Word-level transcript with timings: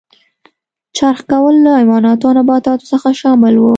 چرخ 0.97 1.19
کول 1.31 1.55
له 1.63 1.71
حیواناتو 1.79 2.25
او 2.29 2.33
نباتاتو 2.39 2.85
څخه 2.93 3.07
شامل 3.21 3.55
و. 3.59 3.63